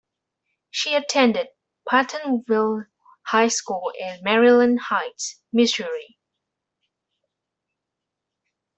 [0.71, 1.49] She attended
[1.87, 2.87] Pattonville
[3.27, 6.17] High School in Maryland Heights, Missouri.